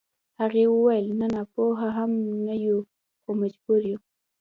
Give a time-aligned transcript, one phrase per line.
[0.41, 2.11] هغې وويل نه ناپوهه هم
[2.45, 2.77] نه يو
[3.21, 3.99] خو مجبور يو.